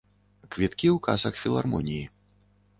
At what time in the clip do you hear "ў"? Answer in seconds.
0.93-0.95